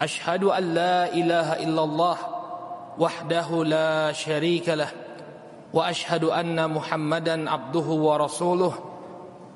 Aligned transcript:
أشهد 0.00 0.44
أن 0.44 0.74
لا 0.74 1.14
إله 1.14 1.52
إلا 1.52 1.84
الله 1.84 2.16
وحده 2.98 3.64
لا 3.64 4.12
شريك 4.12 4.68
له 4.68 4.88
وأشهد 5.74 6.24
أن 6.24 6.70
محمدا 6.70 7.50
عبده 7.50 7.80
ورسوله. 7.80 8.74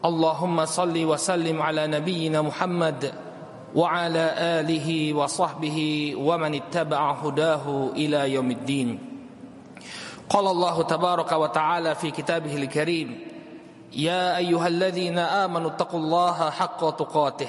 اللهم 0.05 0.65
صل 0.65 1.05
وسلم 1.05 1.63
على 1.63 1.87
نبينا 1.87 2.43
محمد 2.43 3.13
وعلى 3.75 4.35
آله 4.39 5.15
وصحبه 5.15 5.79
ومن 6.19 6.55
اتبع 6.55 7.13
هداه 7.13 7.91
إلى 7.97 8.33
يوم 8.33 8.51
الدين. 8.51 8.99
قال 10.31 10.47
الله 10.47 10.83
تبارك 10.83 11.33
وتعالى 11.33 11.95
في 11.95 12.11
كتابه 12.11 12.57
الكريم 12.57 13.19
يا 13.93 14.37
أيها 14.37 14.67
الذين 14.67 15.19
آمنوا 15.19 15.71
اتقوا 15.71 16.01
الله 16.01 16.51
حق 16.51 16.97
تقاته 16.97 17.49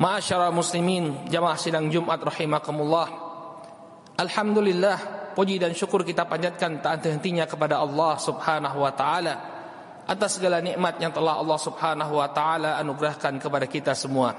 Ma'asyara 0.00 0.48
muslimin 0.54 1.28
jamaah 1.28 1.58
sidang 1.60 1.92
Jumat 1.92 2.20
rahimakumullah. 2.22 3.08
Alhamdulillah 4.16 4.98
puji 5.36 5.56
dan 5.56 5.72
syukur 5.72 6.04
kita 6.04 6.28
panjatkan 6.28 6.84
tak 6.84 7.00
henti-hentinya 7.00 7.48
kepada 7.48 7.80
Allah 7.80 8.20
subhanahu 8.20 8.84
wa 8.84 8.92
ta'ala 8.92 9.52
Atas 10.02 10.42
segala 10.42 10.58
nikmat 10.58 10.98
yang 10.98 11.14
telah 11.14 11.38
Allah 11.38 11.58
subhanahu 11.62 12.18
wa 12.18 12.26
ta'ala 12.26 12.74
anugerahkan 12.82 13.38
kepada 13.38 13.70
kita 13.70 13.94
semua. 13.94 14.34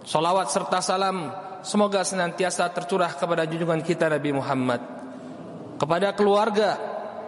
Salawat 0.00 0.48
serta 0.48 0.80
salam 0.80 1.28
semoga 1.60 2.00
senantiasa 2.00 2.64
tercurah 2.72 3.12
kepada 3.12 3.44
junjungan 3.44 3.84
kita 3.84 4.08
Nabi 4.08 4.32
Muhammad. 4.32 4.80
Kepada 5.76 6.16
keluarga, 6.16 6.80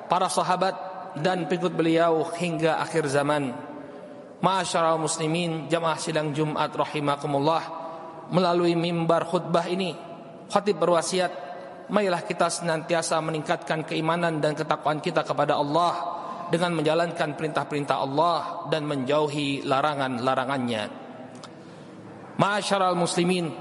para 0.08 0.32
sahabat 0.32 0.72
dan 1.20 1.44
pengikut 1.44 1.76
beliau 1.76 2.24
hingga 2.32 2.80
akhir 2.80 3.12
zaman 3.12 3.52
Ma'asyiral 4.40 4.96
muslimin 4.96 5.68
jamaah 5.68 6.00
sidang 6.00 6.32
Jumat 6.32 6.72
rahimakumullah. 6.72 7.78
Melalui 8.32 8.72
mimbar 8.72 9.28
khutbah 9.28 9.68
ini 9.68 9.92
khatib 10.48 10.80
berwasiat 10.80 11.32
marilah 11.92 12.22
kita 12.24 12.48
senantiasa 12.48 13.18
meningkatkan 13.20 13.84
keimanan 13.84 14.38
dan 14.40 14.56
ketakwaan 14.56 15.02
kita 15.02 15.26
kepada 15.26 15.58
Allah 15.58 16.16
dengan 16.48 16.72
menjalankan 16.72 17.36
perintah-perintah 17.36 17.96
Allah 18.00 18.70
dan 18.72 18.86
menjauhi 18.88 19.66
larangan-larangannya. 19.66 20.84
Ma'asyiral 22.40 22.96
muslimin 22.96 23.52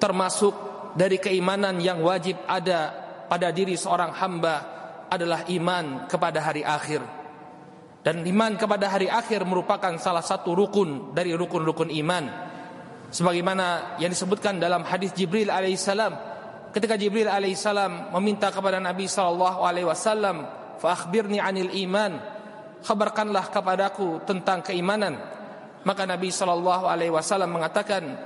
termasuk 0.00 0.52
dari 0.98 1.22
keimanan 1.22 1.78
yang 1.78 2.02
wajib 2.02 2.34
ada 2.50 2.90
pada 3.30 3.54
diri 3.54 3.78
seorang 3.78 4.10
hamba 4.16 4.56
adalah 5.06 5.46
iman 5.46 6.10
kepada 6.10 6.42
hari 6.42 6.66
akhir 6.66 7.19
dan 8.00 8.24
iman 8.24 8.56
kepada 8.56 8.88
hari 8.88 9.12
akhir 9.12 9.44
merupakan 9.44 9.92
salah 10.00 10.24
satu 10.24 10.56
rukun 10.56 11.12
dari 11.12 11.36
rukun-rukun 11.36 11.92
iman. 12.00 12.24
Sebagaimana 13.12 13.98
yang 14.00 14.08
disebutkan 14.08 14.56
dalam 14.56 14.86
hadis 14.86 15.12
Jibril 15.12 15.52
alaihissalam 15.52 16.14
ketika 16.72 16.94
Jibril 16.96 17.28
alaihissalam 17.28 18.14
meminta 18.16 18.48
kepada 18.48 18.80
Nabi 18.80 19.04
sallallahu 19.10 19.60
alaihi 19.66 19.84
wasallam, 19.84 20.46
"Fa 20.80 20.96
'anil 20.96 21.70
iman." 21.86 22.12
Khabarkanlah 22.80 23.52
kepadaku 23.52 24.24
tentang 24.24 24.64
keimanan. 24.64 25.20
Maka 25.84 26.08
Nabi 26.08 26.32
sallallahu 26.32 26.88
alaihi 26.88 27.12
wasallam 27.12 27.60
mengatakan, 27.60 28.16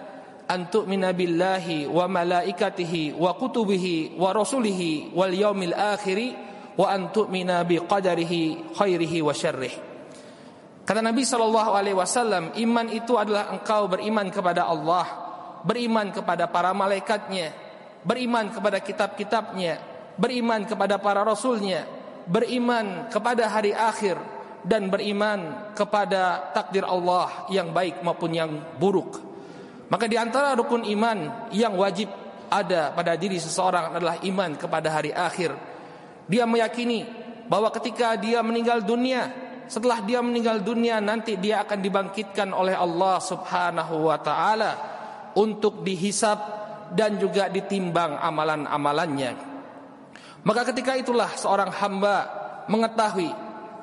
"Antu 0.46 0.86
billahi 0.86 1.90
wa 1.90 2.06
malaikatihi 2.06 3.18
wa 3.18 3.34
kutubihi 3.34 4.14
wa 4.14 4.30
rasulihi 4.30 5.10
wal 5.10 5.34
yaumil 5.34 5.74
akhiri." 5.74 6.43
Wa 6.74 6.86
an 6.90 7.10
tu'mina 7.14 7.62
bi 7.62 7.78
qadarihi 7.78 8.74
khairihi 8.74 9.18
wa 9.22 9.34
syarrih. 9.34 9.74
Kata 10.84 11.00
Nabi 11.00 11.24
sallallahu 11.24 11.70
alaihi 11.72 11.96
wasallam, 11.96 12.52
iman 12.60 12.86
itu 12.92 13.16
adalah 13.16 13.48
engkau 13.56 13.88
beriman 13.88 14.28
kepada 14.28 14.68
Allah, 14.68 15.06
beriman 15.64 16.12
kepada 16.12 16.44
para 16.52 16.76
malaikatnya, 16.76 17.56
beriman 18.04 18.52
kepada 18.52 18.84
kitab-kitabnya, 18.84 19.80
beriman 20.20 20.68
kepada 20.68 21.00
para 21.00 21.24
rasulnya, 21.24 21.88
beriman 22.28 23.08
kepada 23.08 23.48
hari 23.48 23.72
akhir 23.72 24.20
dan 24.60 24.92
beriman 24.92 25.72
kepada 25.72 26.52
takdir 26.52 26.84
Allah 26.84 27.48
yang 27.48 27.72
baik 27.72 28.04
maupun 28.04 28.30
yang 28.36 28.76
buruk. 28.76 29.20
Maka 29.88 30.04
di 30.04 30.20
antara 30.20 30.52
rukun 30.52 30.84
iman 30.84 31.48
yang 31.52 31.76
wajib 31.80 32.12
ada 32.48 32.92
pada 32.92 33.16
diri 33.16 33.40
seseorang 33.40 33.96
adalah 33.96 34.20
iman 34.20 34.52
kepada 34.56 34.88
hari 35.00 35.16
akhir 35.16 35.73
dia 36.28 36.48
meyakini 36.48 37.04
bahwa 37.48 37.68
ketika 37.72 38.16
dia 38.16 38.40
meninggal 38.40 38.80
dunia, 38.80 39.28
setelah 39.68 40.00
dia 40.04 40.20
meninggal 40.20 40.60
dunia 40.60 41.00
nanti 41.00 41.36
dia 41.36 41.64
akan 41.64 41.78
dibangkitkan 41.80 42.52
oleh 42.52 42.76
Allah 42.76 43.16
Subhanahu 43.20 44.08
wa 44.08 44.18
taala 44.20 44.72
untuk 45.36 45.84
dihisap 45.84 46.38
dan 46.92 47.16
juga 47.20 47.48
ditimbang 47.48 48.20
amalan-amalannya. 48.20 49.32
Maka 50.44 50.62
ketika 50.72 50.92
itulah 50.96 51.32
seorang 51.32 51.72
hamba 51.72 52.16
mengetahui 52.68 53.32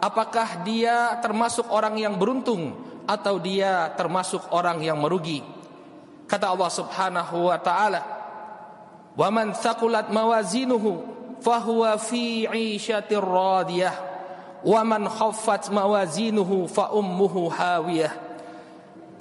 apakah 0.02 0.66
dia 0.66 1.18
termasuk 1.22 1.70
orang 1.70 1.98
yang 1.98 2.18
beruntung 2.18 2.74
atau 3.06 3.42
dia 3.42 3.94
termasuk 3.98 4.54
orang 4.54 4.82
yang 4.82 4.98
merugi. 4.98 5.42
Kata 6.30 6.54
Allah 6.54 6.72
Subhanahu 6.72 7.50
wa 7.50 7.58
taala, 7.60 8.02
"Wa 9.18 9.28
man 9.34 9.54
mawazinuhu 10.10 11.21
fahuwa 11.42 11.98
fi 11.98 12.46
'ishatir 12.46 13.22
radiyah 13.22 13.94
wa 14.62 14.82
man 14.86 15.10
khaffat 15.10 15.74
mawazinuhu 15.74 16.70
fa 16.70 16.94
ummuhu 16.94 17.50
hawiyah 17.50 18.32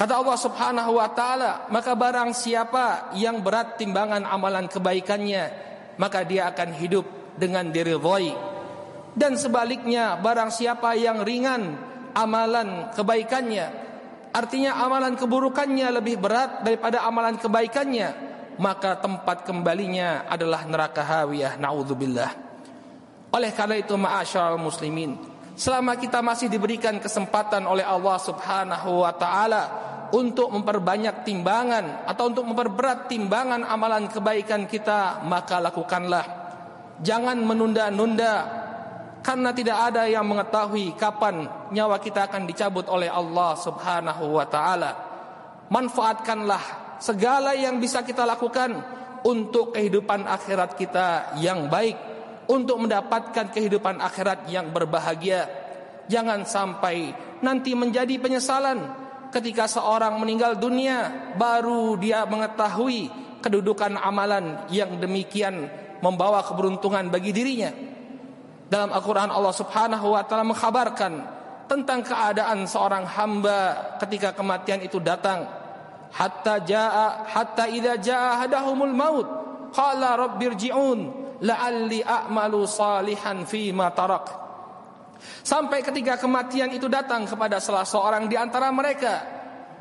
Kata 0.01 0.17
Allah 0.17 0.39
Subhanahu 0.41 0.97
wa 0.97 1.13
taala, 1.13 1.69
maka 1.69 1.93
barang 1.93 2.33
siapa 2.33 3.13
yang 3.21 3.45
berat 3.45 3.77
timbangan 3.77 4.25
amalan 4.25 4.65
kebaikannya, 4.65 5.45
maka 6.01 6.25
dia 6.25 6.49
akan 6.49 6.73
hidup 6.73 7.05
dengan 7.37 7.69
diridhoi. 7.69 8.33
Dan 9.13 9.37
sebaliknya, 9.37 10.17
barang 10.17 10.49
siapa 10.57 10.97
yang 10.97 11.21
ringan 11.21 11.77
amalan 12.17 12.89
kebaikannya, 12.97 13.67
artinya 14.33 14.81
amalan 14.81 15.21
keburukannya 15.21 15.93
lebih 15.93 16.17
berat 16.17 16.65
daripada 16.65 17.05
amalan 17.05 17.37
kebaikannya, 17.37 18.30
maka 18.61 19.01
tempat 19.01 19.49
kembalinya 19.49 20.29
adalah 20.29 20.69
neraka 20.69 21.01
hawiyah 21.01 21.57
naudzubillah 21.57 22.31
oleh 23.33 23.51
karena 23.57 23.81
itu 23.81 23.97
ma'asyiral 23.97 24.61
muslimin 24.61 25.17
selama 25.57 25.97
kita 25.97 26.21
masih 26.21 26.53
diberikan 26.53 27.01
kesempatan 27.01 27.65
oleh 27.65 27.83
Allah 27.83 28.21
Subhanahu 28.21 29.03
wa 29.03 29.13
taala 29.17 29.63
untuk 30.13 30.53
memperbanyak 30.53 31.25
timbangan 31.25 32.05
atau 32.05 32.29
untuk 32.29 32.45
memperberat 32.45 33.09
timbangan 33.09 33.65
amalan 33.65 34.07
kebaikan 34.13 34.69
kita 34.69 35.25
maka 35.25 35.63
lakukanlah 35.63 36.41
Jangan 37.01 37.41
menunda-nunda 37.41 38.35
karena 39.25 39.57
tidak 39.57 39.77
ada 39.93 40.05
yang 40.05 40.25
mengetahui 40.29 40.93
kapan 41.01 41.49
nyawa 41.73 41.97
kita 41.97 42.29
akan 42.29 42.45
dicabut 42.45 42.85
oleh 42.93 43.09
Allah 43.09 43.57
Subhanahu 43.57 44.37
wa 44.37 44.45
taala. 44.45 44.93
Manfaatkanlah 45.73 46.90
segala 47.01 47.57
yang 47.57 47.81
bisa 47.81 48.05
kita 48.05 48.23
lakukan 48.29 48.77
untuk 49.25 49.75
kehidupan 49.75 50.29
akhirat 50.29 50.77
kita 50.77 51.37
yang 51.41 51.67
baik, 51.67 51.97
untuk 52.47 52.83
mendapatkan 52.85 53.51
kehidupan 53.51 53.99
akhirat 53.99 54.47
yang 54.53 54.71
berbahagia. 54.71 55.49
Jangan 56.11 56.43
sampai 56.45 57.15
nanti 57.41 57.73
menjadi 57.73 58.19
penyesalan 58.19 58.83
ketika 59.31 59.71
seorang 59.71 60.19
meninggal 60.19 60.59
dunia 60.59 61.31
baru 61.39 61.95
dia 61.97 62.27
mengetahui 62.27 63.09
kedudukan 63.41 63.95
amalan 63.97 64.67
yang 64.75 64.99
demikian 64.99 65.71
membawa 66.03 66.43
keberuntungan 66.43 67.09
bagi 67.09 67.31
dirinya. 67.31 67.71
Dalam 68.71 68.91
Al-Quran 68.95 69.31
Allah 69.31 69.55
subhanahu 69.55 70.15
wa 70.15 70.23
ta'ala 70.23 70.47
mengkhabarkan 70.47 71.13
tentang 71.71 72.03
keadaan 72.03 72.67
seorang 72.67 73.07
hamba 73.07 73.95
ketika 74.03 74.35
kematian 74.35 74.83
itu 74.83 74.99
datang. 74.99 75.60
Hatta 76.11 76.59
jaa 76.67 77.25
hatta 77.27 77.71
idza 77.71 77.95
jaa 78.03 78.43
hadahumul 78.45 78.95
maut 78.95 79.29
qala 79.71 80.19
rabbirji'un 80.19 80.99
la'alli 81.41 82.03
a'malu 82.03 82.67
salihan 82.67 83.47
fi 83.47 83.71
ma 83.71 83.95
tarak. 83.95 84.27
Sampai 85.45 85.85
ketika 85.85 86.17
kematian 86.17 86.73
itu 86.73 86.89
datang 86.89 87.29
kepada 87.29 87.61
salah 87.61 87.85
seorang 87.85 88.27
di 88.27 88.37
antara 88.37 88.73
mereka, 88.73 89.21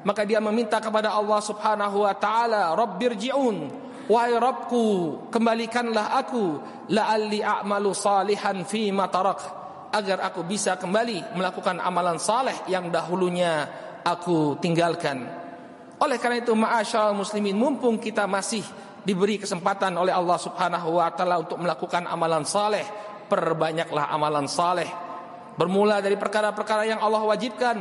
maka 0.04 0.24
dia 0.24 0.40
meminta 0.40 0.80
kepada 0.80 1.16
Allah 1.16 1.40
Subhanahu 1.44 2.06
wa 2.08 2.14
taala, 2.16 2.76
"Rabbirji'un." 2.76 3.88
Wahai 4.10 4.34
Rabbku, 4.42 4.86
kembalikanlah 5.30 6.18
aku 6.18 6.58
la'alli 6.90 7.46
a'malu 7.46 7.94
salihan 7.94 8.66
fi 8.66 8.90
ma 8.90 9.06
tarak 9.06 9.38
agar 9.94 10.26
aku 10.26 10.42
bisa 10.50 10.82
kembali 10.82 11.38
melakukan 11.38 11.78
amalan 11.78 12.18
saleh 12.18 12.58
yang 12.66 12.90
dahulunya 12.90 13.70
aku 14.02 14.58
tinggalkan. 14.58 15.30
Oleh 16.00 16.18
karena 16.18 16.40
itu, 16.40 16.56
ma'asyal 16.56 17.12
muslimin, 17.12 17.56
mumpung 17.60 18.00
kita 18.00 18.24
masih 18.24 18.64
diberi 19.04 19.40
kesempatan 19.40 19.96
oleh 19.96 20.12
Allah 20.16 20.40
Subhanahu 20.40 21.00
wa 21.00 21.12
taala 21.12 21.40
untuk 21.44 21.60
melakukan 21.60 22.08
amalan 22.08 22.44
saleh, 22.48 22.84
perbanyaklah 23.28 24.12
amalan 24.12 24.48
saleh. 24.48 24.88
Bermula 25.60 26.00
dari 26.00 26.16
perkara-perkara 26.16 26.88
yang 26.88 27.04
Allah 27.04 27.20
wajibkan, 27.28 27.78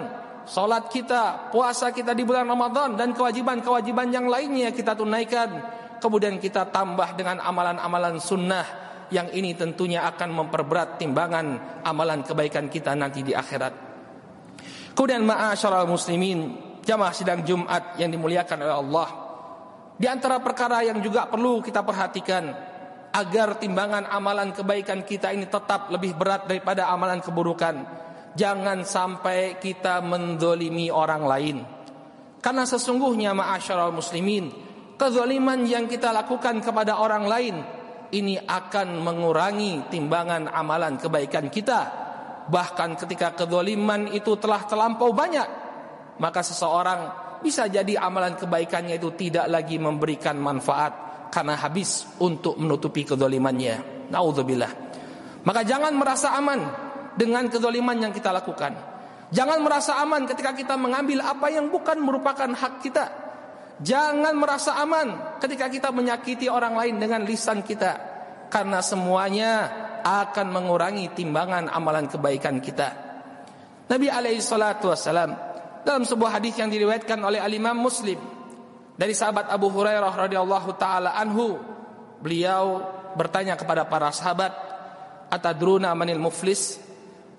salat 0.50 0.90
kita, 0.90 1.50
puasa 1.54 1.94
kita 1.94 2.10
di 2.10 2.26
bulan 2.26 2.46
Ramadan 2.46 2.98
dan 2.98 3.14
kewajiban-kewajiban 3.14 4.10
yang 4.10 4.26
lainnya 4.26 4.74
kita 4.74 4.98
tunaikan 4.98 5.78
kemudian 5.98 6.38
kita 6.38 6.70
tambah 6.70 7.18
dengan 7.18 7.42
amalan-amalan 7.42 8.22
sunnah 8.22 8.66
yang 9.10 9.28
ini 9.34 9.52
tentunya 9.58 10.06
akan 10.06 10.30
memperberat 10.32 10.96
timbangan 10.96 11.80
amalan 11.82 12.22
kebaikan 12.22 12.70
kita 12.70 12.94
nanti 12.94 13.26
di 13.26 13.34
akhirat. 13.34 13.86
Kemudian 14.94 15.22
ma'asyiral 15.22 15.86
muslimin, 15.86 16.67
jamaah 16.88 17.12
sidang 17.12 17.44
Jumat 17.44 18.00
yang 18.00 18.08
dimuliakan 18.08 18.64
oleh 18.64 18.76
Allah. 18.80 19.08
Di 20.00 20.08
antara 20.08 20.40
perkara 20.40 20.80
yang 20.80 21.04
juga 21.04 21.28
perlu 21.28 21.60
kita 21.60 21.84
perhatikan 21.84 22.48
agar 23.12 23.60
timbangan 23.60 24.08
amalan 24.08 24.56
kebaikan 24.56 25.04
kita 25.04 25.28
ini 25.36 25.44
tetap 25.44 25.92
lebih 25.92 26.16
berat 26.16 26.48
daripada 26.48 26.88
amalan 26.88 27.20
keburukan. 27.20 28.00
Jangan 28.32 28.88
sampai 28.88 29.60
kita 29.60 30.00
mendolimi 30.00 30.88
orang 30.88 31.22
lain. 31.28 31.56
Karena 32.38 32.64
sesungguhnya 32.64 33.34
ma'asyiral 33.34 33.92
muslimin, 33.92 34.48
kezaliman 34.94 35.66
yang 35.66 35.90
kita 35.90 36.14
lakukan 36.14 36.62
kepada 36.62 37.02
orang 37.02 37.26
lain 37.26 37.56
ini 38.14 38.38
akan 38.38 39.02
mengurangi 39.02 39.90
timbangan 39.92 40.48
amalan 40.48 40.96
kebaikan 40.96 41.50
kita. 41.50 42.06
Bahkan 42.48 42.96
ketika 43.04 43.34
kezaliman 43.34 44.08
itu 44.14 44.38
telah 44.38 44.62
terlampau 44.64 45.10
banyak, 45.10 45.67
maka 46.18 46.42
seseorang 46.42 47.00
bisa 47.38 47.70
jadi 47.70 47.98
amalan 48.02 48.34
kebaikannya 48.34 48.98
itu 48.98 49.14
tidak 49.14 49.46
lagi 49.46 49.78
memberikan 49.78 50.34
manfaat 50.38 51.08
karena 51.30 51.54
habis 51.54 52.06
untuk 52.18 52.58
menutupi 52.58 53.06
kezalimannya. 53.06 54.08
Nauzubillah. 54.10 54.72
Maka 55.44 55.62
jangan 55.62 55.94
merasa 55.94 56.34
aman 56.34 56.60
dengan 57.14 57.46
kezaliman 57.46 57.96
yang 58.08 58.12
kita 58.12 58.34
lakukan. 58.34 58.74
Jangan 59.28 59.60
merasa 59.60 60.00
aman 60.00 60.24
ketika 60.24 60.56
kita 60.56 60.74
mengambil 60.80 61.20
apa 61.20 61.52
yang 61.52 61.68
bukan 61.68 62.00
merupakan 62.00 62.48
hak 62.48 62.74
kita. 62.80 63.06
Jangan 63.78 64.34
merasa 64.34 64.74
aman 64.80 65.38
ketika 65.38 65.70
kita 65.70 65.94
menyakiti 65.94 66.50
orang 66.50 66.74
lain 66.74 66.96
dengan 66.98 67.22
lisan 67.22 67.62
kita 67.62 67.94
karena 68.50 68.82
semuanya 68.82 69.70
akan 70.02 70.46
mengurangi 70.50 71.12
timbangan 71.14 71.70
amalan 71.70 72.08
kebaikan 72.08 72.58
kita. 72.58 72.88
Nabi 73.88 74.08
alaihi 74.10 74.42
salatu 74.42 74.90
wasalam 74.90 75.47
dalam 75.86 76.02
sebuah 76.02 76.38
hadis 76.40 76.58
yang 76.58 76.70
diriwayatkan 76.70 77.18
oleh 77.22 77.38
Al-Imam 77.42 77.76
Muslim 77.78 78.18
dari 78.98 79.14
sahabat 79.14 79.46
Abu 79.46 79.70
Hurairah 79.70 80.10
radhiyallahu 80.10 80.74
taala 80.74 81.14
anhu, 81.14 81.54
beliau 82.18 82.82
bertanya 83.14 83.54
kepada 83.54 83.86
para 83.86 84.10
sahabat, 84.10 84.50
"Atadruna 85.30 85.94
manil 85.94 86.18
muflis?" 86.18 86.82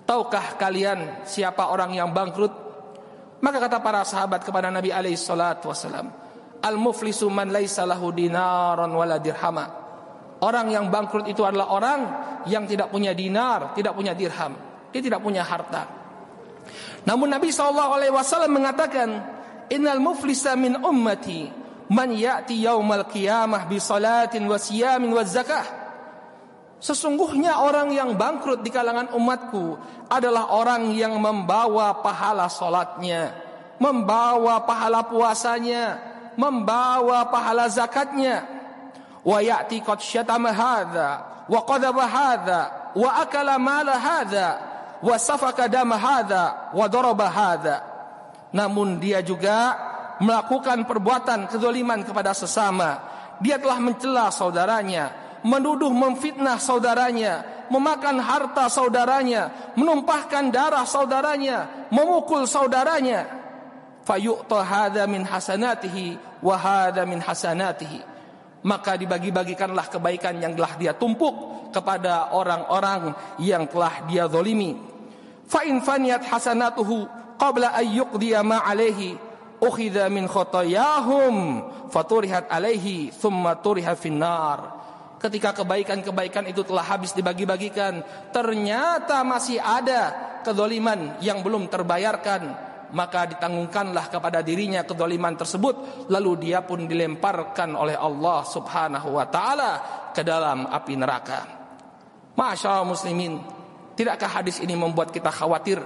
Tahukah 0.07 0.57
kalian 0.57 1.27
siapa 1.27 1.69
orang 1.69 1.93
yang 1.93 2.09
bangkrut? 2.09 2.49
Maka 3.45 3.57
kata 3.61 3.77
para 3.77 4.01
sahabat 4.01 4.41
kepada 4.41 4.73
Nabi 4.73 4.89
alaihi 4.89 5.19
salatu 5.19 5.69
wasalam, 5.69 6.09
Al-muflisu 6.59 7.29
man 7.29 7.53
laisa 7.53 7.85
lahu 7.85 8.11
dinaran 8.11 8.89
wala 8.89 9.21
dirhama. 9.21 9.69
Orang 10.39 10.71
yang 10.71 10.87
bangkrut 10.87 11.27
itu 11.27 11.43
adalah 11.43 11.71
orang 11.75 11.99
yang 12.47 12.63
tidak 12.63 12.87
punya 12.87 13.11
dinar, 13.11 13.75
tidak 13.75 13.91
punya 13.95 14.15
dirham. 14.15 14.55
Dia 14.89 15.01
tidak 15.03 15.19
punya 15.19 15.43
harta. 15.43 15.98
Namun 17.05 17.31
Nabi 17.31 17.49
SAW 17.53 18.49
mengatakan, 18.49 19.09
Innal 19.69 20.01
muflisa 20.01 20.57
min 20.57 20.81
ummati 20.81 21.45
man 21.93 22.09
ya'ti 22.09 22.65
yaumal 22.65 23.05
qiyamah 23.05 23.69
bi 23.69 23.77
salatin 23.77 24.49
wa 24.49 24.57
siyamin 24.57 25.13
wa 25.13 25.21
zakah. 25.21 25.65
Sesungguhnya 26.79 27.59
orang 27.59 27.91
yang 27.91 28.15
bangkrut 28.15 28.63
di 28.63 28.71
kalangan 28.71 29.11
umatku 29.11 29.75
adalah 30.07 30.55
orang 30.55 30.95
yang 30.95 31.13
membawa 31.19 31.99
pahala 31.99 32.47
solatnya, 32.47 33.35
membawa 33.77 34.63
pahala 34.63 35.03
puasanya, 35.05 35.99
membawa 36.39 37.27
pahala 37.27 37.67
zakatnya 37.67 38.47
wa 39.27 39.43
ya'ti 39.43 39.83
qad 39.83 39.99
syatama 39.99 40.55
hadza 40.55 41.09
wa 41.51 41.59
qadaba 41.67 42.03
hadza 42.07 42.59
wa 42.95 43.09
akala 43.19 43.59
mala 43.59 43.99
hadza 43.99 44.68
wa 44.99 45.15
dama 45.67 45.95
hadza 45.97 46.71
wa 46.75 46.85
daraba 46.87 47.27
hadza 47.29 47.89
namun 48.49 48.97
dia 48.97 49.21
juga 49.21 49.77
melakukan 50.19 50.83
perbuatan 50.83 51.47
kezaliman 51.47 52.03
kepada 52.03 52.35
sesama. 52.35 52.99
Dia 53.39 53.55
telah 53.55 53.79
mencela 53.79 54.27
saudaranya 54.33 55.15
menuduh 55.39 55.95
memfitnah 55.95 56.59
saudaranya 56.59 57.63
memakan 57.71 58.19
harta 58.19 58.67
saudaranya 58.67 59.71
menumpahkan 59.79 60.51
darah 60.51 60.83
saudaranya 60.83 61.87
memukul 61.93 62.43
saudaranya. 62.43 63.39
Fayu'ta 64.03 64.59
hadza 64.65 65.07
min 65.07 65.23
hasanatihi 65.23 66.41
wa 66.43 66.55
hadza 66.57 67.05
min 67.05 67.21
hasanatihi 67.23 68.18
maka 68.63 68.99
dibagi-bagikanlah 68.99 69.87
kebaikan 69.87 70.35
yang 70.39 70.53
telah 70.55 70.75
dia 70.75 70.91
tumpuk 70.95 71.69
kepada 71.71 72.35
orang-orang 72.35 73.15
yang 73.39 73.69
telah 73.69 74.03
dia 74.09 74.27
zalimi. 74.27 74.75
Fa 75.47 75.63
in 75.63 75.79
faniyat 75.79 76.27
hasanatuhu 76.27 77.07
qabla 77.39 77.79
yuqdiya 77.81 78.43
ma 78.43 78.61
alayhi 78.61 79.15
ukhidha 79.63 80.11
min 80.11 80.27
khotoyahum 80.27 81.63
faturihat 81.89 82.51
alaihi 82.51 83.11
thumma 83.15 83.57
turiha 83.59 83.95
finnar. 83.95 84.79
Ketika 85.19 85.51
kebaikan-kebaikan 85.51 86.47
itu 86.47 86.63
telah 86.63 86.83
habis 86.95 87.11
dibagi-bagikan 87.11 88.03
ternyata 88.31 89.19
masih 89.27 89.59
ada 89.59 90.15
kezaliman 90.47 91.19
yang 91.19 91.43
belum 91.43 91.67
terbayarkan 91.67 92.68
maka 92.93 93.29
ditanggungkanlah 93.29 94.09
kepada 94.09 94.41
dirinya 94.41 94.81
kedoliman 94.81 95.37
tersebut 95.37 96.07
lalu 96.09 96.49
dia 96.49 96.65
pun 96.65 96.89
dilemparkan 96.89 97.77
oleh 97.77 97.93
Allah 97.93 98.41
Subhanahu 98.45 99.13
wa 99.13 99.25
taala 99.29 99.71
ke 100.09 100.25
dalam 100.25 100.65
api 100.65 100.93
neraka. 100.97 101.39
Masya 102.33 102.81
muslimin, 102.87 103.37
tidakkah 103.93 104.41
hadis 104.41 104.63
ini 104.63 104.73
membuat 104.73 105.13
kita 105.13 105.29
khawatir? 105.29 105.77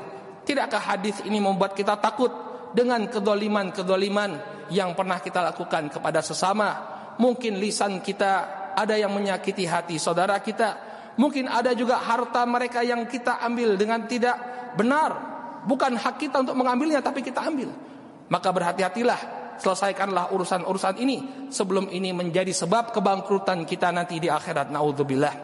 Tidakkah 0.44 0.80
hadis 0.96 1.24
ini 1.26 1.40
membuat 1.40 1.74
kita 1.74 1.98
takut 1.98 2.30
dengan 2.72 3.08
kedoliman-kedoliman 3.10 4.32
yang 4.72 4.94
pernah 4.94 5.20
kita 5.20 5.42
lakukan 5.42 5.90
kepada 5.92 6.22
sesama? 6.22 6.94
Mungkin 7.20 7.58
lisan 7.58 8.00
kita 8.00 8.64
ada 8.78 8.96
yang 8.98 9.14
menyakiti 9.14 9.66
hati 9.66 9.98
saudara 9.98 10.40
kita. 10.42 10.94
Mungkin 11.14 11.46
ada 11.46 11.78
juga 11.78 12.02
harta 12.02 12.42
mereka 12.46 12.82
yang 12.82 13.06
kita 13.06 13.38
ambil 13.46 13.78
dengan 13.78 14.06
tidak 14.10 14.34
benar 14.74 15.33
bukan 15.66 15.96
hak 15.98 16.16
kita 16.20 16.44
untuk 16.44 16.56
mengambilnya 16.56 17.00
tapi 17.00 17.24
kita 17.24 17.44
ambil. 17.44 17.72
Maka 18.32 18.50
berhati-hatilah, 18.50 19.20
selesaikanlah 19.60 20.32
urusan-urusan 20.34 20.96
ini 21.00 21.48
sebelum 21.52 21.92
ini 21.92 22.16
menjadi 22.16 22.52
sebab 22.52 22.96
kebangkrutan 22.96 23.68
kita 23.68 23.92
nanti 23.92 24.18
di 24.18 24.32
akhirat. 24.32 24.72
Nauzubillah. 24.72 25.36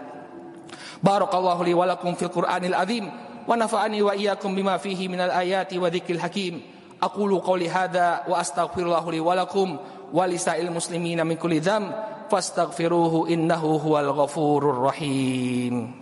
Barakallahu 0.99 1.61
li 1.63 1.73
wa 1.75 1.87
lakum 1.87 2.15
fil 2.15 2.31
Qur'anil 2.31 2.75
azim 2.75 3.07
wa 3.47 3.55
nafa'ani 3.55 3.99
wa 4.03 4.11
iyyakum 4.15 4.51
bima 4.51 4.75
fihi 4.75 5.07
minal 5.07 5.31
ayati 5.31 5.79
wa 5.79 5.87
dzikril 5.87 6.19
hakim. 6.19 6.59
Aqulu 6.99 7.39
qawli 7.39 7.71
hadza 7.71 8.27
wa 8.27 8.35
astaghfirullah 8.35 9.05
li 9.07 9.23
wa 9.23 9.31
lakum 9.31 9.79
wa 10.11 10.23
lisa'il 10.27 10.67
muslimina 10.67 11.23
min 11.23 11.39
kulli 11.39 11.63
dzamb 11.63 11.87
fastaghfiruhu 12.27 13.31
innahu 13.31 13.79
huwal 13.79 14.11
ghafurur 14.11 14.91
rahim. 14.91 15.95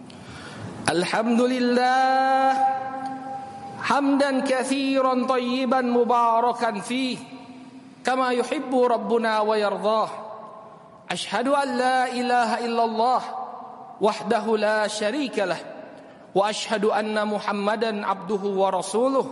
Alhamdulillah 0.88 2.56
hamdan 3.88 4.44
katsiran 4.44 5.24
tayyiban 5.24 5.88
mubarakan 5.88 6.84
fi, 6.84 7.16
kama 8.04 8.36
yuhibbu 8.36 8.84
rabbuna 8.84 9.40
wa 9.48 9.56
yardah. 9.56 10.10
Ashhadu 11.08 11.56
an 11.56 11.70
la 11.80 12.00
ilaha 12.12 12.58
illallah 12.60 13.22
wahdahu 14.04 14.60
la 14.60 14.92
syarikalah 14.92 15.56
wa 16.36 16.52
ashhadu 16.52 16.92
anna 16.92 17.24
muhammadan 17.24 18.04
abduhu 18.04 18.60
wa 18.60 18.76
rasuluh 18.76 19.24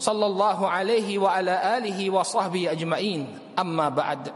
sallallahu 0.00 0.64
alaihi 0.64 1.20
wa 1.20 1.36
ala 1.36 1.76
alihi 1.76 2.08
wa 2.08 2.24
sahbihi 2.24 2.72
ajmain. 2.72 3.28
Amma 3.52 3.92
ba'd. 3.92 4.32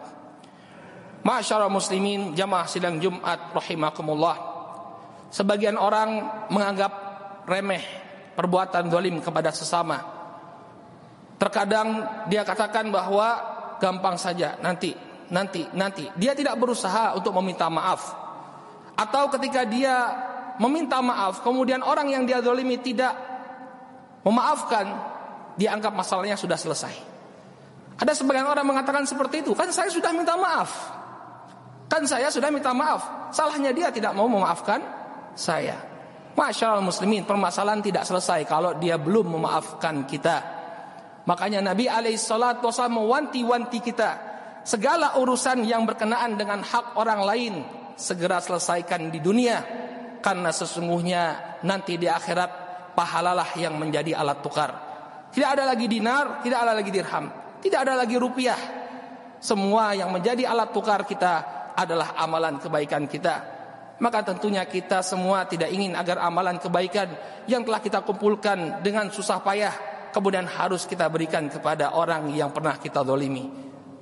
Masyarakat 1.25 1.73
muslimin 1.73 2.37
jamaah 2.37 2.69
sidang 2.69 3.01
Jumat 3.01 3.57
rahimakumullah. 3.57 4.37
Sebagian 5.33 5.81
orang 5.81 6.21
menganggap 6.53 6.93
remeh 7.49 8.04
perbuatan 8.35 8.91
zalim 8.91 9.23
kepada 9.23 9.51
sesama 9.55 9.99
Terkadang 11.35 12.07
dia 12.31 12.47
katakan 12.47 12.89
bahwa 12.95 13.29
gampang 13.83 14.15
saja 14.15 14.55
nanti 14.63 14.95
nanti 15.35 15.67
nanti 15.75 16.07
dia 16.15 16.31
tidak 16.31 16.55
berusaha 16.55 17.19
untuk 17.19 17.35
meminta 17.43 17.67
maaf 17.67 18.25
atau 18.95 19.27
ketika 19.35 19.67
dia 19.67 20.15
meminta 20.63 21.03
maaf, 21.03 21.43
kemudian 21.43 21.83
orang 21.83 22.07
yang 22.11 22.23
dia 22.23 22.39
zalimi 22.39 22.79
tidak 22.79 23.15
memaafkan, 24.23 24.87
dia 25.59 25.75
anggap 25.75 25.91
masalahnya 25.91 26.39
sudah 26.39 26.55
selesai. 26.55 26.95
Ada 27.99 28.15
sebagian 28.15 28.47
orang 28.47 28.67
mengatakan 28.67 29.07
seperti 29.07 29.43
itu, 29.43 29.55
kan 29.55 29.71
saya 29.71 29.91
sudah 29.91 30.11
minta 30.15 30.35
maaf. 30.39 30.71
Kan 31.91 32.07
saya 32.07 32.31
sudah 32.31 32.51
minta 32.51 32.75
maaf. 32.75 33.31
Salahnya 33.35 33.71
dia 33.75 33.91
tidak 33.91 34.15
mau 34.15 34.27
memaafkan 34.27 34.83
saya. 35.35 35.79
Masyaallah 36.35 36.83
muslimin, 36.83 37.23
permasalahan 37.23 37.79
tidak 37.79 38.03
selesai 38.03 38.43
kalau 38.43 38.75
dia 38.75 38.99
belum 38.99 39.39
memaafkan 39.39 40.03
kita. 40.03 40.37
Makanya 41.25 41.63
Nabi 41.63 41.87
alaihissalam 41.87 42.59
mewanti-wanti 42.91 43.79
kita 43.79 44.11
segala 44.67 45.15
urusan 45.23 45.63
yang 45.63 45.87
berkenaan 45.87 46.35
dengan 46.35 46.61
hak 46.61 46.99
orang 46.99 47.23
lain 47.23 47.55
segera 47.95 48.43
selesaikan 48.43 49.15
di 49.15 49.23
dunia 49.23 49.63
karena 50.19 50.51
sesungguhnya 50.51 51.23
nanti 51.63 51.95
di 52.03 52.11
akhirat 52.11 52.51
pahalalah 52.99 53.55
yang 53.55 53.79
menjadi 53.79 54.19
alat 54.19 54.43
tukar. 54.43 54.71
Tidak 55.31 55.49
ada 55.49 55.71
lagi 55.71 55.87
dinar, 55.87 56.43
tidak 56.43 56.59
ada 56.67 56.73
lagi 56.75 56.91
dirham, 56.91 57.31
tidak 57.63 57.79
ada 57.87 57.95
lagi 57.95 58.17
rupiah. 58.19 58.61
Semua 59.39 59.95
yang 59.95 60.11
menjadi 60.11 60.51
alat 60.51 60.75
tukar 60.75 61.07
kita 61.07 61.33
adalah 61.79 62.19
amalan 62.19 62.59
kebaikan 62.59 63.07
kita. 63.07 63.54
Maka 64.03 64.27
tentunya 64.27 64.67
kita 64.67 65.07
semua 65.07 65.47
tidak 65.47 65.71
ingin 65.71 65.95
agar 65.95 66.19
amalan 66.19 66.59
kebaikan 66.59 67.07
yang 67.47 67.63
telah 67.63 67.79
kita 67.79 68.03
kumpulkan 68.03 68.83
dengan 68.83 69.07
susah 69.07 69.39
payah 69.39 69.75
kemudian 70.11 70.47
harus 70.47 70.87
kita 70.87 71.11
berikan 71.11 71.51
kepada 71.51 71.99
orang 71.99 72.31
yang 72.31 72.55
pernah 72.55 72.79
kita 72.79 73.03
dolimi. 73.03 73.47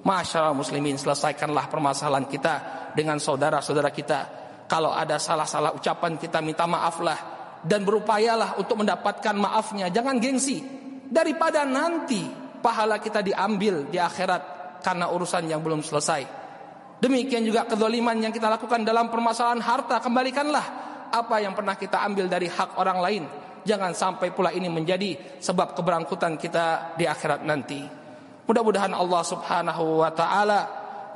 Masyaallah 0.02 0.52
muslimin 0.52 1.00
selesaikanlah 1.00 1.72
permasalahan 1.72 2.28
kita 2.28 2.54
dengan 2.92 3.16
saudara-saudara 3.16 3.88
kita. 3.88 4.20
Kalau 4.68 4.92
ada 4.92 5.16
salah-salah 5.16 5.76
ucapan 5.76 6.16
kita 6.16 6.40
minta 6.44 6.68
maaflah 6.68 7.16
dan 7.64 7.84
berupayalah 7.84 8.56
untuk 8.60 8.80
mendapatkan 8.80 9.36
maafnya. 9.36 9.88
Jangan 9.92 10.16
gengsi 10.18 10.60
daripada 11.08 11.68
nanti 11.68 12.24
pahala 12.60 12.96
kita 12.98 13.20
diambil 13.20 13.86
di 13.88 14.00
akhirat 14.00 14.80
karena 14.80 15.12
urusan 15.12 15.48
yang 15.48 15.60
belum 15.60 15.80
selesai. 15.84 16.41
Demikian 17.02 17.42
juga 17.42 17.66
kedoliman 17.66 18.14
yang 18.14 18.30
kita 18.30 18.46
lakukan 18.46 18.86
dalam 18.86 19.10
permasalahan 19.10 19.58
harta 19.58 19.98
kembalikanlah 19.98 20.66
apa 21.10 21.42
yang 21.42 21.50
pernah 21.50 21.74
kita 21.74 21.98
ambil 21.98 22.30
dari 22.30 22.46
hak 22.46 22.78
orang 22.78 22.98
lain. 23.02 23.22
Jangan 23.66 23.90
sampai 23.90 24.30
pula 24.30 24.54
ini 24.54 24.70
menjadi 24.70 25.42
sebab 25.42 25.74
keberangkutan 25.74 26.38
kita 26.38 26.94
di 26.94 27.02
akhirat 27.02 27.42
nanti. 27.42 27.82
Mudah-mudahan 28.46 28.94
Allah 28.94 29.22
Subhanahu 29.26 29.98
wa 29.98 30.14
taala 30.14 30.60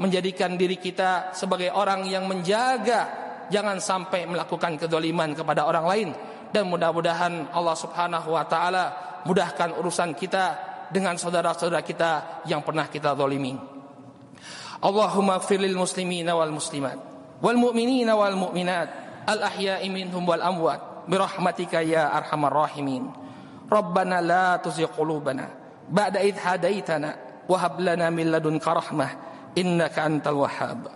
menjadikan 0.02 0.58
diri 0.58 0.74
kita 0.74 1.30
sebagai 1.30 1.70
orang 1.70 2.02
yang 2.10 2.26
menjaga 2.26 3.06
jangan 3.46 3.78
sampai 3.78 4.26
melakukan 4.26 4.74
kedoliman 4.82 5.38
kepada 5.38 5.70
orang 5.70 5.86
lain 5.86 6.08
dan 6.50 6.66
mudah-mudahan 6.66 7.54
Allah 7.54 7.76
Subhanahu 7.78 8.34
wa 8.34 8.42
taala 8.42 8.84
mudahkan 9.22 9.70
urusan 9.78 10.18
kita 10.18 10.44
dengan 10.90 11.14
saudara-saudara 11.14 11.86
kita 11.86 12.42
yang 12.50 12.66
pernah 12.66 12.90
kita 12.90 13.14
zalimi. 13.14 13.75
اللهم 14.84 15.30
اغفر 15.30 15.56
للمسلمين 15.56 16.30
والمسلمات 16.30 16.98
والمؤمنين 17.42 18.10
والمؤمنات 18.10 18.88
الأحياء 19.28 19.88
منهم 19.88 20.28
والأموات 20.28 20.80
برحمتك 21.08 21.74
يا 21.74 22.16
أرحم 22.18 22.44
الراحمين. 22.44 23.12
ربنا 23.72 24.20
لا 24.22 24.56
تزغ 24.56 24.86
قلوبنا 24.98 25.48
بعد 25.90 26.16
إذ 26.16 26.34
هديتنا 26.42 27.16
وهب 27.48 27.80
لنا 27.80 28.10
من 28.10 28.32
لدنك 28.32 28.68
رحمة 28.68 29.08
إنك 29.58 29.98
أنت 29.98 30.26
الوهاب. 30.28 30.86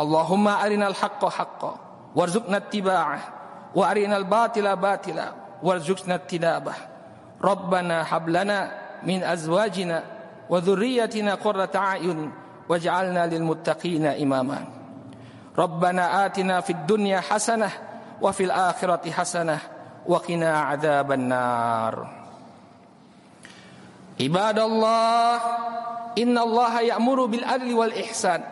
اللهم 0.00 0.48
أرنا 0.48 0.86
الحق 0.88 1.28
حقا 1.28 1.74
وارزقنا 2.16 2.56
اتباعه 2.56 3.20
وأرنا 3.74 4.16
الباطل 4.16 4.76
باطلا 4.76 5.32
وارزقنا 5.62 6.14
اجتنابه. 6.14 6.74
ربنا 7.44 8.16
هب 8.16 8.28
لنا 8.28 8.58
من 9.02 9.22
أزواجنا 9.22 10.04
وذريتنا 10.50 11.34
قرة 11.34 11.70
أعين 11.76 12.32
واجعلنا 12.70 13.26
للمتقين 13.26 14.06
إماما. 14.06 14.64
ربنا 15.58 16.26
آتنا 16.26 16.60
في 16.60 16.70
الدنيا 16.70 17.20
حسنة 17.20 17.70
وفي 18.22 18.44
الآخرة 18.44 19.10
حسنة 19.10 19.58
وقنا 20.06 20.60
عذاب 20.60 21.12
النار. 21.12 21.94
عباد 24.20 24.58
الله 24.58 25.34
إن 26.18 26.38
الله 26.38 26.80
يأمر 26.80 27.24
بالعدل 27.26 27.74
والإحسان 27.74 28.42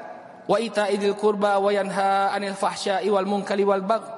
وإيتاء 0.48 0.94
ذي 0.94 1.08
القربى 1.08 1.54
وينهى 1.62 2.28
عن 2.34 2.44
الفحشاء 2.44 3.10
والمنكر 3.10 3.64
والبغي 3.64 4.10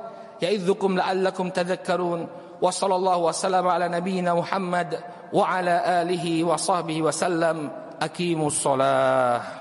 يعظكم 0.43 0.97
لعلكم 0.97 1.51
تذكرون. 1.51 2.29
وصلى 2.63 2.95
الله 2.97 3.17
وسلم 3.17 3.69
على 3.69 3.89
نبينا 3.89 4.35
محمد 4.35 5.01
وعلى 5.33 6.03
آله 6.03 6.45
وصحبه 6.45 7.03
وسلم. 7.03 7.71
أقيموا 8.03 8.47
الصلاة. 8.47 9.60